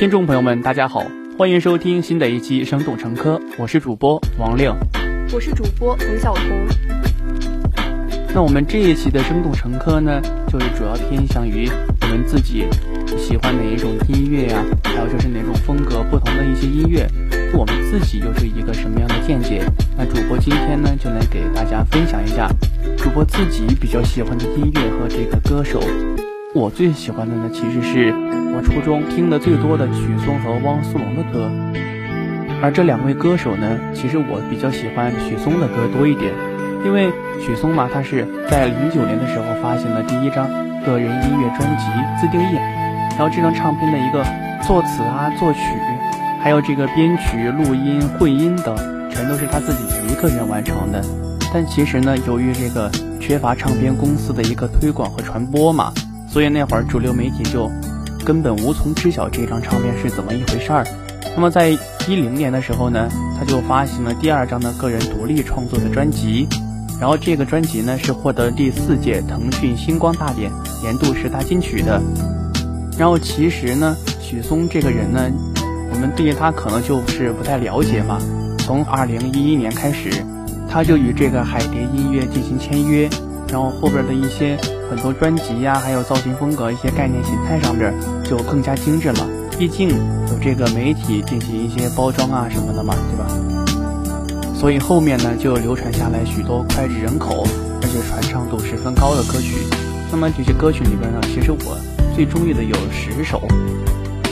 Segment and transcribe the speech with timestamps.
[0.00, 1.04] 听众朋友们，大家好，
[1.36, 4.72] 欢迎收听新的一期《生动成科》，我是主播王令，
[5.30, 6.44] 我是主播冯晓彤。
[8.34, 10.18] 那我们这一期的《生动成科》呢，
[10.50, 11.68] 就是主要偏向于
[12.00, 12.64] 我们自己
[13.18, 17.06] 喜欢哪一种音乐呀，还有就是哪种风格不同的一些音乐，
[17.52, 19.62] 我们自己又是一个什么样的见解？
[19.98, 22.48] 那主播今天呢，就来给大家分享一下
[22.96, 25.78] 主播自己比较喜欢的音乐和这个歌手。
[26.52, 28.12] 我最喜欢的呢，其实是
[28.52, 31.48] 我初中听的最多的许嵩和汪苏泷的歌，
[32.60, 36.34] 而这两位歌手呢，其实我比较喜欢许嵩的歌多一点，
[36.84, 40.50] 因为许嵩嘛，他是在零九年的时候发行了第一张
[40.82, 41.86] 个人音乐专辑
[42.20, 42.56] 《自定义》，
[43.14, 44.24] 然后这张唱片的一个
[44.66, 45.60] 作词啊、作曲，
[46.42, 48.76] 还有这个编曲、录音、混音等，
[49.08, 51.00] 全都是他自己一个人完成的。
[51.54, 55.92] 但其实呢，由于这个缺乏唱片公司的一个推广和传播嘛。
[56.30, 57.70] 所以那会儿主流媒体就
[58.24, 60.86] 根本无从知晓这张唱片是怎么一回事儿。
[61.34, 66.46] 那么在一零年的时候呢，他就发行了第二张的个人独立创作的专辑，
[67.00, 70.50] 然后这个专辑呢是获得第四届腾讯星光大典
[70.82, 72.00] 年度十大金曲的。
[72.96, 75.28] 然后其实呢，许嵩这个人呢，
[75.92, 78.18] 我们对他可能就是不太了解嘛。
[78.58, 80.10] 从二零一一年开始，
[80.68, 83.08] 他就与这个海蝶音乐进行签约。
[83.50, 84.56] 然后后边的一些
[84.88, 87.92] 很多专辑呀，还有造型风格、一些概念形态上边
[88.24, 89.26] 就更加精致了。
[89.58, 94.54] 毕竟有这个媒体进行一些包装啊什么的嘛，对吧？
[94.54, 97.44] 所以后面呢就流传下来许多脍炙人口，
[97.82, 99.56] 而且传唱度十分高的歌曲。
[100.10, 101.78] 那么这些歌曲里边呢，其实我
[102.14, 103.42] 最中意的有十首。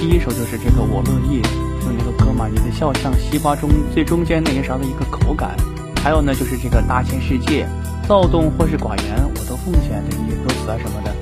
[0.00, 1.42] 第一首就是这个我乐意，
[1.82, 5.56] 就那个歌嘛，你的笑像西瓜中最中间那一勺的一个口感。
[6.02, 7.66] 还有呢就是这个大千世界。
[8.08, 11.14] 躁动或是寡言，我都奉献这些歌词啊什么的。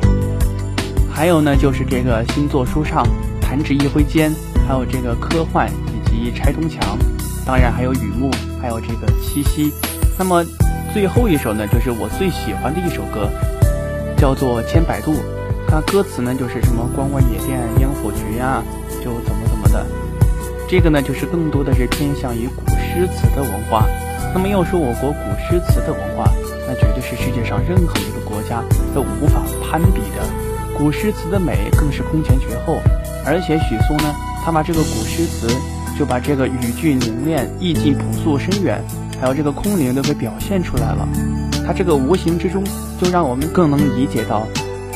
[1.12, 3.04] 还有呢，就是这个星座舒畅，
[3.40, 4.32] 弹指一挥间，
[4.68, 6.96] 还有这个科幻以及拆东墙，
[7.44, 8.30] 当然还有雨幕，
[8.62, 9.72] 还有这个七夕。
[10.16, 10.44] 那么
[10.94, 13.28] 最后一首呢，就是我最喜欢的一首歌，
[14.16, 15.12] 叫做《千百度》。
[15.66, 18.62] 它歌词呢就是什么关关野店烟火局呀，
[19.02, 19.84] 就怎么怎么的。
[20.68, 23.84] 这个呢就是更多的是偏向于古诗词的文化。
[24.32, 26.30] 那么要说我国古诗词的文化，
[27.08, 30.26] 是世界上任何一个国家都无法攀比的，
[30.76, 32.80] 古诗词的美更是空前绝后。
[33.24, 34.12] 而且许嵩呢，
[34.44, 35.46] 他把这个古诗词，
[35.96, 38.82] 就把这个语句凝练、意境朴素深远，
[39.20, 41.06] 还有这个空灵都给表现出来了。
[41.64, 42.64] 他这个无形之中，
[43.00, 44.44] 就让我们更能理解到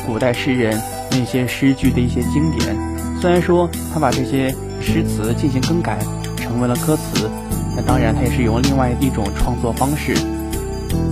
[0.04, 0.76] 古代诗人
[1.12, 2.76] 那些诗句的一些经典。
[3.20, 5.96] 虽然说他把这些诗词进行更改，
[6.36, 7.30] 成为了歌词，
[7.76, 10.16] 那当然他也是用另外一种创作方式。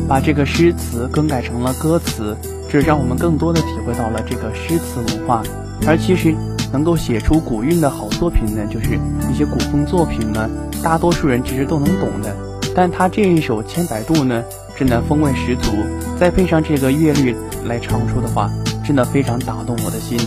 [0.08, 2.36] 把这个诗词更改成了歌词，
[2.70, 5.42] 这让我们更多的体会到了这个诗词文化。
[5.86, 6.34] 而其实
[6.72, 8.98] 能够写出古韵的好作品呢，就是
[9.30, 10.48] 一些古风作品呢，
[10.82, 12.34] 大多数人其实都能懂的。
[12.74, 14.42] 但他这一首《千百度》呢，
[14.76, 15.70] 真的风味十足，
[16.18, 17.34] 再配上这个乐律
[17.64, 18.50] 来唱出的话，
[18.86, 20.18] 真的非常打动我的心。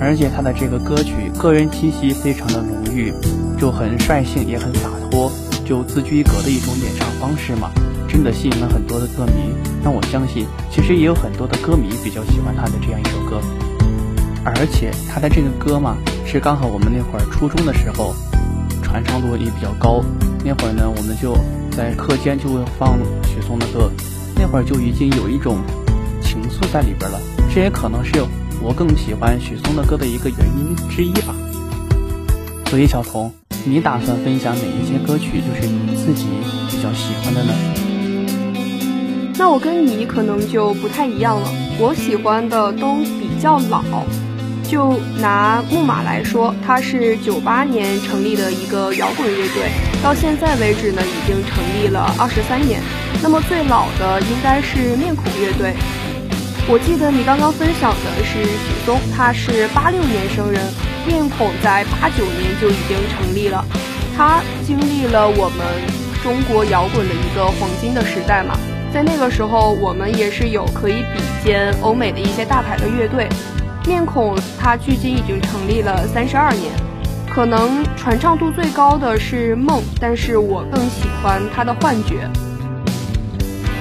[0.00, 3.12] 而且他的这个歌曲个人气息非常的浓郁，
[3.58, 5.30] 就很率性也很洒脱，
[5.66, 7.70] 就自居一格的一种演唱方式嘛。
[8.08, 9.52] 真的吸引了很多的歌迷，
[9.82, 13.40] 那我相信，其实也有很多的歌迷比较喜欢他的这样一首歌，
[14.44, 18.14] 而且他的这个歌嘛，是刚好我们那会儿初中的时候，
[18.82, 20.02] 传唱度也比较高。
[20.44, 21.36] 那会儿呢，我们就
[21.70, 23.90] 在课间就会放许嵩的歌，
[24.34, 25.58] 那会儿就已经有一种
[26.22, 27.20] 情愫在里边了。
[27.54, 28.24] 这也可能是
[28.62, 31.34] 我更喜欢许嵩的歌的一个原因之一吧。
[32.70, 33.32] 所以，小童，
[33.64, 36.26] 你打算分享哪一些歌曲，就是你自己
[36.70, 37.87] 比较喜欢的呢？
[39.38, 43.84] 那我跟你可能就不太一样了，我喜欢的都比较老。
[44.68, 49.70] 就拿木马来说，它是九八年成立的一个摇滚乐队，
[50.02, 52.82] 到现在为止呢，已经成立了二十三年。
[53.22, 55.72] 那么最老的应该是面孔乐队。
[56.68, 60.60] 我记得你刚刚分享的是许嵩，他是八六年生人，
[61.06, 63.64] 面孔在八九年就已经成立了，
[64.16, 65.64] 他经历了我们
[66.24, 68.58] 中国摇滚的一个黄金的时代嘛。
[68.92, 73.28] 在那个时候，我们也是有可以比肩欧美的一些大牌的乐队。
[73.86, 76.72] 面孔，它距今已经成立了三十二年，
[77.30, 82.28] 可能传唱度最高的是梦，但是我更喜欢他的幻觉。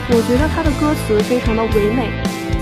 [0.09, 2.09] 我觉得他的歌词非常的唯美，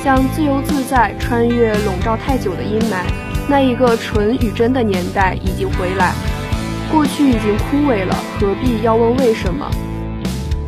[0.03, 3.03] 像自由自在，穿越笼罩太久的阴霾，
[3.47, 6.13] 那一个纯与真的年代已经回来，
[6.91, 9.69] 过去已经枯萎了，何必要问为什么？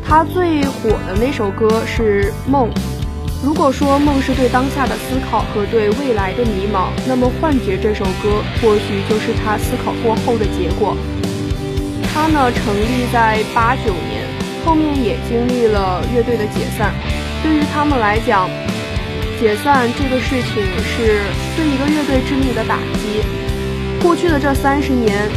[0.09, 2.69] 他最火的那首歌是《梦》，
[3.43, 10.95] 如果说梦是对当下的思考和对未来的迷茫，那么《幻觉》这首歌或许就是他思考过后的结果。
[12.13, 14.23] 他呢成立在八九年，
[14.65, 16.93] 后面也经历了乐队的解散。
[17.43, 18.49] 对于他们来讲，
[19.41, 21.19] 解散这个事情是
[21.57, 23.21] 对一个乐队致命的打击。
[24.01, 25.27] 过去的这三十年，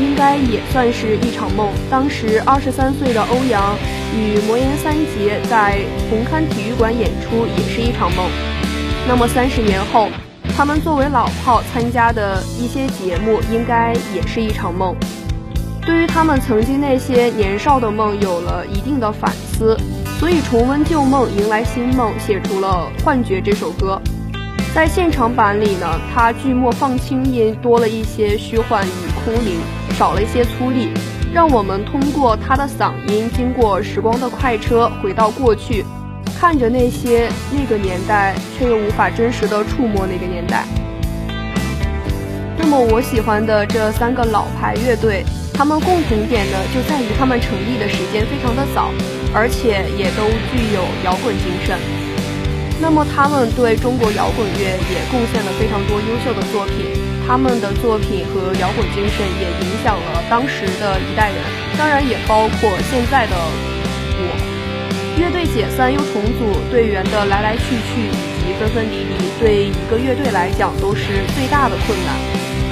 [0.00, 1.68] 应该也算是一场梦。
[1.88, 3.78] 当时二十三岁的欧阳。
[4.14, 5.78] 与魔岩三杰在
[6.08, 8.28] 红磡体育馆演出也是一场梦。
[9.08, 10.08] 那么三十年后，
[10.56, 14.94] 他们作为老炮参加的一些节目，应该也是一场梦。
[15.86, 19.76] 对于他们曾经那些年少的梦，有了一定的反思，
[20.18, 24.00] 所以重温旧梦，迎来新梦，写出了《幻觉》这首歌。
[24.74, 29.58] 在现场版里呢，他剧末放轻音，多了一些虚幻与空灵，
[29.98, 30.90] 少了一些粗粝。
[31.32, 35.84] 让我们通过他的嗓音，经过时光的快车，回到过去，
[36.38, 40.64] 看着那些那个年代，却又无法真实的触摸那个年代。
[42.58, 45.24] 那么我喜欢的这三个老牌乐队，
[45.54, 48.90] 他们共同点呢，就在于他们成立的时间非常的早，
[49.32, 51.78] 而且也都具有摇滚精神。
[52.82, 57.09] 那么他们对中国摇滚乐也贡献了非常多优秀的作品。
[57.30, 61.38] 他们的作品和摇滚精神也影响了当时的一代人，
[61.78, 63.36] 当然也包括现在的
[64.18, 64.34] 我。
[65.16, 72.18] 乐队解散又重组，队员的来来去去以及分分离离，对一个乐队来讲都是最大的困难。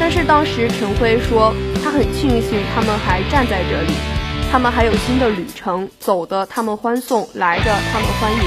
[0.00, 3.94] 但是当时陈辉说，他很庆幸他们还站在这里，
[4.50, 8.42] 他们还有新的旅程，走的他们欢送，来的他们欢迎。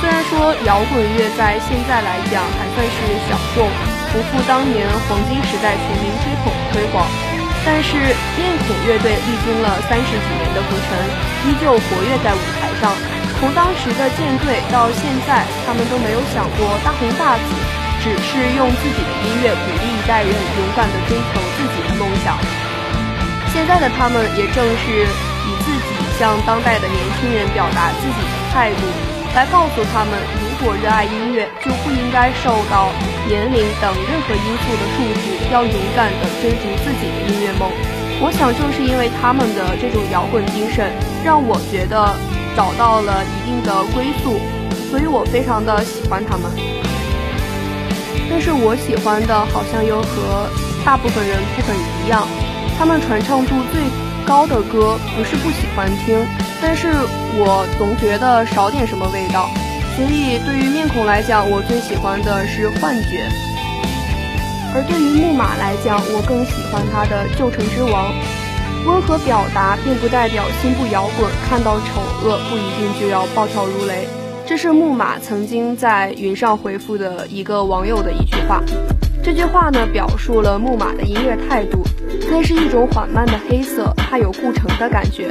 [0.00, 3.89] 虽然说摇滚乐在现在来讲还算是小众。
[4.12, 7.06] 不复当年黄金时代全民追捧推广，
[7.64, 7.94] 但是
[8.34, 10.98] 面孔乐队历经了三十几年的浮沉，
[11.46, 12.90] 依旧活跃在舞台上。
[13.38, 17.46] 从当时的舰队到现在，他们都没有想过大红大紫，
[18.02, 22.36] 只是用自己的音乐鼓励一代人勇敢地追求自己的梦想。
[23.54, 25.06] 现在的他们也正是
[25.46, 28.82] 以自己向当代的年轻人表达自己的态度，
[29.34, 32.90] 来告诉他们，如果热爱音乐，就不应该受到。
[33.28, 37.70] 年龄等任何因素的束缚，要勇敢地追逐自己的音乐梦。
[38.22, 40.92] 我想，正是因为他们的这种摇滚精神，
[41.24, 42.14] 让我觉得
[42.56, 44.40] 找到了一定的归宿，
[44.90, 46.50] 所以我非常的喜欢他们。
[48.28, 50.46] 但是我喜欢的，好像又和
[50.84, 52.26] 大部分人不很一样。
[52.78, 53.80] 他们传唱度最
[54.26, 56.16] 高的歌，不是不喜欢听，
[56.60, 56.88] 但是
[57.36, 59.48] 我总觉得少点什么味道。
[60.00, 63.18] 所以，对于面孔来讲，我最喜欢的是《幻觉》；
[64.74, 68.10] 而对于木马来讲，我更喜欢他的《旧城之王》。
[68.88, 74.08] 温和表达并不代表心不摇滚，看到丑恶不一定就要暴跳如雷。
[74.46, 78.62] 这是木马曾经在云上回复的一个网友的一句话。
[79.22, 81.84] 这句话呢，表述了木马的音乐态度，
[82.30, 85.30] 那是一种缓慢的黑色，它有顾城的感觉。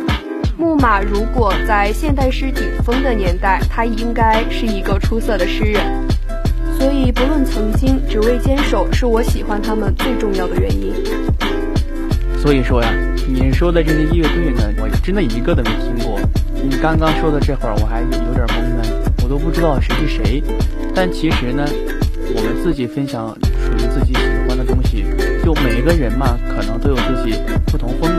[0.59, 5.81] 木马如果在现代诗顶峰的年代，他应该是一个出色的诗人。
[6.77, 10.93] 所以，不论曾经，只为坚守，是我喜欢他们最重要的原因。
[12.37, 12.93] 所以说呀，
[13.25, 16.19] 你说的这些乐队呢，我真的一个都没听过。
[16.53, 18.83] 你刚刚说的这会儿，我还有点懵呢，
[19.23, 20.43] 我都不知道谁是谁。
[20.93, 21.65] 但其实呢，
[22.35, 23.33] 我们自己分享
[23.65, 25.05] 属于自己喜欢的东西，
[25.41, 28.11] 就每个人嘛，可能都有自己不同风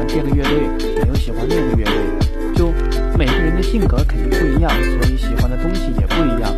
[0.00, 1.94] 欢这个乐队，你又喜欢那个乐队，
[2.56, 2.72] 就
[3.18, 6.50] 每个人的性格肯定不一样，所以喜欢的东西也不一样。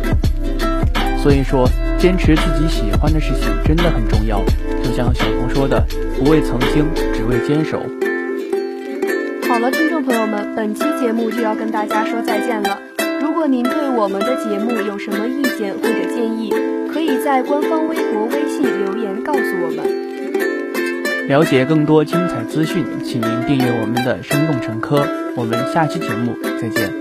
[1.21, 1.67] 所以说，
[1.99, 4.41] 坚持自己喜欢的事情真的很重要。
[4.81, 5.85] 就像小红说的，
[6.17, 7.81] 不为曾经，只为坚守。
[9.49, 12.79] 好了，听众朋友们，本期节目就要跟大家说再见了。
[13.21, 16.53] 如果您对我们的节目有什么意见或者建议，
[16.93, 20.02] 可以在官方微博、微信留言告诉我们。
[21.27, 25.03] 了解更多精彩资讯，请您订阅我们的《生动成科》。
[25.35, 26.91] 我们下期节目再见。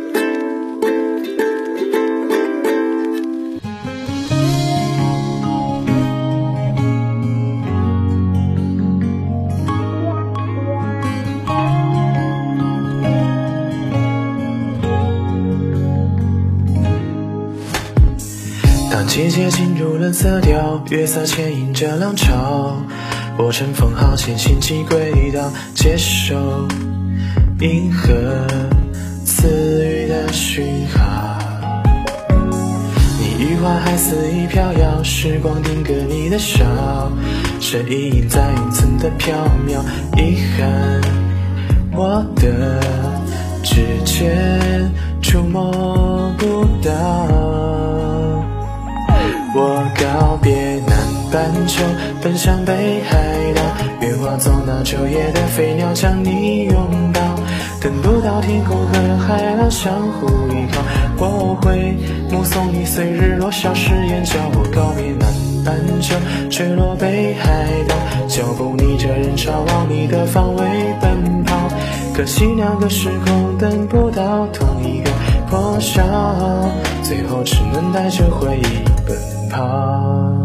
[18.91, 22.83] 当季节进入冷色调，月色牵引着浪潮。
[23.45, 26.37] 我乘风号前行进轨道，接受
[27.59, 28.15] 银河
[29.25, 31.39] 赐予的讯号。
[33.19, 36.65] 你余华还肆意飘摇，时光定格你的笑，
[37.59, 39.33] 身影在云层的缥
[39.67, 39.83] 缈。
[40.17, 41.01] 遗憾，
[41.97, 42.81] 我的
[43.65, 44.89] 指尖
[45.21, 46.93] 触摸不到。
[49.55, 50.72] 我告别
[51.33, 51.83] 半球，
[52.21, 53.17] 奔向北海
[53.55, 53.63] 道，
[54.03, 57.21] 愿化作那昼夜的飞鸟，将你拥抱。
[57.81, 60.83] 等不到天空和海浪相互依靠，
[61.17, 61.97] 我会
[62.31, 64.35] 目送你随日落消失眼角。
[64.53, 65.33] 我告别南
[65.65, 66.15] 半球，
[66.51, 67.97] 坠落北海道，
[68.29, 70.63] 脚步逆着人潮往你的方位
[71.01, 71.57] 奔跑。
[72.15, 75.11] 可惜两个时空等不到同一个
[75.49, 76.03] 破晓，
[77.03, 79.17] 最后只能带着回忆奔
[79.49, 80.42] 跑。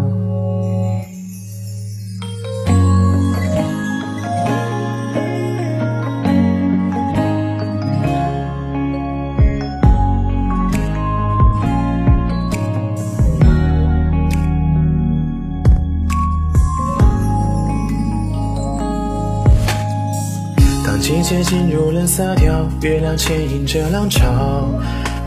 [21.18, 24.70] 季节进入冷色调，月亮牵引着浪潮，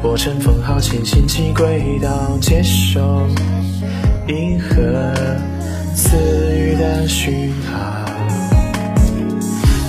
[0.04, 3.26] 我乘风号前行进轨道，接收
[4.28, 5.12] 银河
[5.92, 6.16] 赐
[6.56, 8.06] 予的讯号。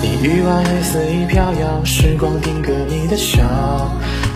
[0.02, 3.40] 你欲望黑色已飘摇，时光定格你的笑，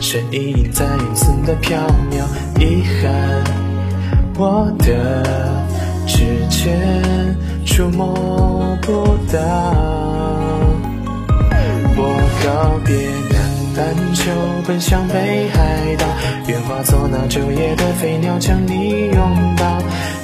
[0.01, 1.81] 身影隐在云层的缥
[2.13, 2.23] 缈，
[2.61, 3.43] 遗憾
[4.39, 5.21] 我的
[6.07, 10.46] 指尖触摸不到。
[11.99, 12.95] 我告别
[13.33, 13.37] 南
[13.75, 14.31] 半球，
[14.67, 16.07] 奔向北海道，
[16.47, 19.79] 愿化作那昼夜的飞鸟，将你拥抱。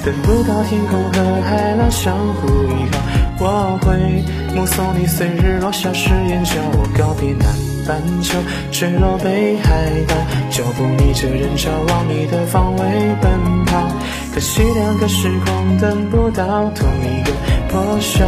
[0.05, 2.99] 等不到天空和海浪相互依靠，
[3.39, 4.23] 我会
[4.55, 6.53] 目送你随日落下，誓言叫。
[6.73, 7.47] 我告别南
[7.87, 8.37] 半球，
[8.71, 10.15] 坠落北海道，
[10.49, 12.81] 脚步逆着人潮往你的方位
[13.21, 13.87] 奔跑。
[14.33, 17.31] 可惜两个时空等不到同一个
[17.69, 18.25] 破晓，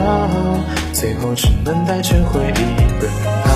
[0.93, 3.09] 最后只能带着回忆奔
[3.43, 3.54] 跑。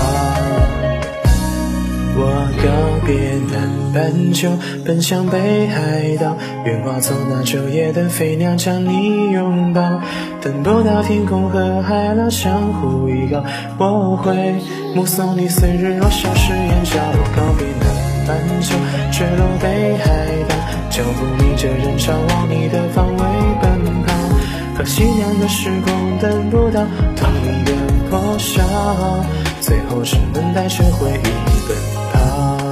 [2.22, 2.26] 我
[2.62, 3.16] 告别
[3.50, 4.50] 南半球，
[4.84, 6.36] 奔向北海道，
[6.66, 9.80] 愿化作那昼夜的飞鸟，将你拥抱。
[10.42, 13.42] 等不到天空和海浪相互依靠，
[13.78, 14.54] 我会
[14.94, 17.00] 目送你随日落消失眼角。
[17.00, 17.88] 我告别南
[18.28, 18.76] 半球，
[19.10, 20.54] 坠落北海道，
[20.90, 23.22] 脚步逆着人潮往你的方位
[23.62, 24.12] 奔跑。
[24.76, 26.84] 可惜两个时空等不到
[27.16, 27.72] 同一个
[28.10, 28.62] 破晓，
[29.62, 31.30] 最后只能带着回忆
[31.66, 32.09] 奔跑。
[32.42, 32.69] Oh.